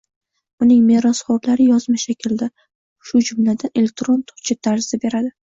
[0.65, 2.49] uning merosxo‘rlari yozma shaklda,
[3.11, 5.33] shu jumladan elektron hujjat tarzida beradi.